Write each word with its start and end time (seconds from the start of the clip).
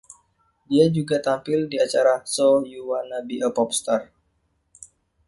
Dia 0.69 0.85
juga 0.97 1.15
tampil 1.27 1.59
di 1.71 1.77
acara 1.85 2.15
"So 2.33 2.47
You 2.71 2.81
Wanna 2.91 3.19
be 3.27 3.35
a 3.47 3.53
Popstar?" 3.57 4.01